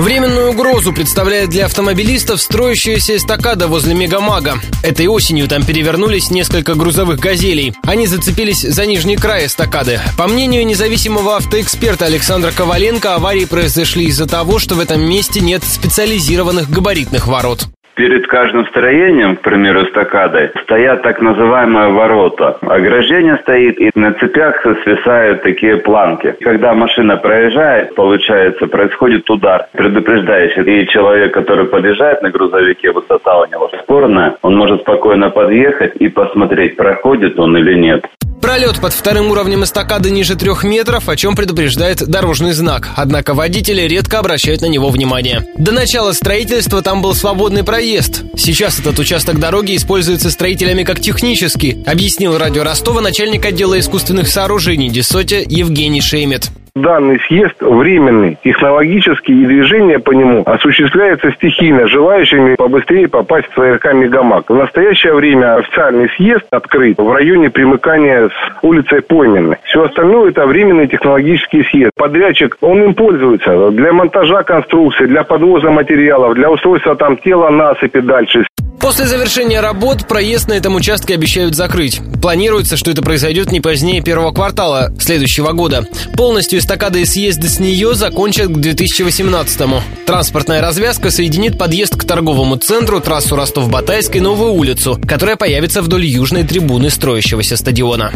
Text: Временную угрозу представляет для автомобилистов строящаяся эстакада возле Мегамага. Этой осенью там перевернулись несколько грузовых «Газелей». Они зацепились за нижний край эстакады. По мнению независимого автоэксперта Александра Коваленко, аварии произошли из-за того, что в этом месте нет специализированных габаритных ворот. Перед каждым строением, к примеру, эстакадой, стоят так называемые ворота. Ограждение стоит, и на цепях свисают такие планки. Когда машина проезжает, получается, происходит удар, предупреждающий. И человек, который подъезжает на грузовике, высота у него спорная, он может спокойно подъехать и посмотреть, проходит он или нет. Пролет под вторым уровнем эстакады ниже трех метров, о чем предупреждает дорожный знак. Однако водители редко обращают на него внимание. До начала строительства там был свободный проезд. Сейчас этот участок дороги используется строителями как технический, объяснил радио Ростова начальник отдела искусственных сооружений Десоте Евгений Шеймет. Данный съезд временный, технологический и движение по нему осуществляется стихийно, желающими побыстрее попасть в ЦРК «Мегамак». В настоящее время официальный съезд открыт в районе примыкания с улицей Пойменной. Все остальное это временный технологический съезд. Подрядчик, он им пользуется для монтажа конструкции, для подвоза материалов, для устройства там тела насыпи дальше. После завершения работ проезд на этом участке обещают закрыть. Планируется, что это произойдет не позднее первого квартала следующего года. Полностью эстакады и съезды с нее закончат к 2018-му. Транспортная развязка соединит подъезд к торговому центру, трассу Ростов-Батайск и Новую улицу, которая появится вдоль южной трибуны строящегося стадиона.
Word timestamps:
Временную 0.00 0.52
угрозу 0.52 0.94
представляет 0.94 1.50
для 1.50 1.66
автомобилистов 1.66 2.40
строящаяся 2.40 3.16
эстакада 3.16 3.68
возле 3.68 3.92
Мегамага. 3.92 4.58
Этой 4.82 5.06
осенью 5.08 5.46
там 5.46 5.62
перевернулись 5.62 6.30
несколько 6.30 6.74
грузовых 6.74 7.20
«Газелей». 7.20 7.74
Они 7.82 8.06
зацепились 8.06 8.62
за 8.62 8.86
нижний 8.86 9.16
край 9.16 9.44
эстакады. 9.44 10.00
По 10.16 10.26
мнению 10.26 10.64
независимого 10.64 11.36
автоэксперта 11.36 12.06
Александра 12.06 12.50
Коваленко, 12.50 13.14
аварии 13.14 13.44
произошли 13.44 14.06
из-за 14.06 14.26
того, 14.26 14.58
что 14.58 14.74
в 14.74 14.80
этом 14.80 15.02
месте 15.02 15.40
нет 15.40 15.62
специализированных 15.64 16.70
габаритных 16.70 17.26
ворот. 17.26 17.66
Перед 18.00 18.26
каждым 18.28 18.66
строением, 18.68 19.36
к 19.36 19.42
примеру, 19.42 19.82
эстакадой, 19.82 20.52
стоят 20.62 21.02
так 21.02 21.20
называемые 21.20 21.88
ворота. 21.88 22.56
Ограждение 22.62 23.36
стоит, 23.42 23.78
и 23.78 23.90
на 23.94 24.14
цепях 24.14 24.62
свисают 24.62 25.42
такие 25.42 25.76
планки. 25.76 26.34
Когда 26.40 26.72
машина 26.72 27.18
проезжает, 27.18 27.94
получается, 27.94 28.68
происходит 28.68 29.28
удар, 29.28 29.66
предупреждающий. 29.72 30.80
И 30.80 30.88
человек, 30.88 31.34
который 31.34 31.66
подъезжает 31.66 32.22
на 32.22 32.30
грузовике, 32.30 32.90
высота 32.90 33.38
у 33.38 33.44
него 33.44 33.70
спорная, 33.82 34.34
он 34.40 34.56
может 34.56 34.80
спокойно 34.80 35.28
подъехать 35.28 35.96
и 35.96 36.08
посмотреть, 36.08 36.76
проходит 36.76 37.38
он 37.38 37.54
или 37.58 37.74
нет. 37.74 38.06
Пролет 38.40 38.80
под 38.80 38.92
вторым 38.92 39.30
уровнем 39.30 39.64
эстакады 39.64 40.10
ниже 40.10 40.34
трех 40.34 40.64
метров, 40.64 41.08
о 41.08 41.16
чем 41.16 41.36
предупреждает 41.36 41.98
дорожный 42.06 42.52
знак. 42.52 42.88
Однако 42.96 43.34
водители 43.34 43.82
редко 43.82 44.18
обращают 44.18 44.62
на 44.62 44.66
него 44.66 44.88
внимание. 44.88 45.46
До 45.58 45.72
начала 45.72 46.12
строительства 46.12 46.80
там 46.82 47.02
был 47.02 47.14
свободный 47.14 47.64
проезд. 47.64 48.22
Сейчас 48.36 48.78
этот 48.78 48.98
участок 48.98 49.38
дороги 49.38 49.76
используется 49.76 50.30
строителями 50.30 50.84
как 50.84 51.00
технический, 51.00 51.82
объяснил 51.86 52.38
радио 52.38 52.64
Ростова 52.64 53.00
начальник 53.00 53.44
отдела 53.44 53.78
искусственных 53.78 54.28
сооружений 54.28 54.88
Десоте 54.88 55.44
Евгений 55.46 56.00
Шеймет. 56.00 56.50
Данный 56.74 57.20
съезд 57.26 57.56
временный, 57.60 58.38
технологический 58.44 59.32
и 59.32 59.46
движение 59.46 59.98
по 59.98 60.12
нему 60.12 60.42
осуществляется 60.46 61.32
стихийно, 61.32 61.86
желающими 61.88 62.54
побыстрее 62.54 63.08
попасть 63.08 63.48
в 63.50 63.54
ЦРК 63.54 63.92
«Мегамак». 63.92 64.48
В 64.48 64.54
настоящее 64.54 65.14
время 65.14 65.56
официальный 65.56 66.08
съезд 66.10 66.44
открыт 66.50 66.98
в 66.98 67.12
районе 67.12 67.50
примыкания 67.50 68.28
с 68.28 68.62
улицей 68.62 69.02
Пойменной. 69.02 69.56
Все 69.64 69.84
остальное 69.84 70.30
это 70.30 70.46
временный 70.46 70.86
технологический 70.86 71.64
съезд. 71.64 71.90
Подрядчик, 71.96 72.56
он 72.60 72.82
им 72.82 72.94
пользуется 72.94 73.70
для 73.70 73.92
монтажа 73.92 74.42
конструкции, 74.42 75.06
для 75.06 75.24
подвоза 75.24 75.70
материалов, 75.70 76.34
для 76.34 76.50
устройства 76.50 76.94
там 76.96 77.16
тела 77.16 77.50
насыпи 77.50 78.00
дальше. 78.00 78.44
После 78.80 79.06
завершения 79.06 79.60
работ 79.60 80.08
проезд 80.08 80.48
на 80.48 80.54
этом 80.54 80.74
участке 80.74 81.14
обещают 81.14 81.54
закрыть. 81.54 82.00
Планируется, 82.22 82.78
что 82.78 82.90
это 82.90 83.02
произойдет 83.02 83.52
не 83.52 83.60
позднее 83.60 84.02
первого 84.02 84.32
квартала 84.32 84.92
следующего 84.98 85.52
года. 85.52 85.86
Полностью 86.16 86.58
эстакады 86.58 87.02
и 87.02 87.04
съезды 87.04 87.48
с 87.48 87.60
нее 87.60 87.94
закончат 87.94 88.48
к 88.48 88.56
2018-му. 88.56 89.82
Транспортная 90.06 90.62
развязка 90.62 91.10
соединит 91.10 91.58
подъезд 91.58 91.94
к 91.94 92.04
торговому 92.04 92.56
центру, 92.56 93.00
трассу 93.00 93.36
Ростов-Батайск 93.36 94.16
и 94.16 94.20
Новую 94.20 94.52
улицу, 94.52 94.98
которая 95.06 95.36
появится 95.36 95.82
вдоль 95.82 96.06
южной 96.06 96.44
трибуны 96.44 96.90
строящегося 96.90 97.56
стадиона. 97.56 98.12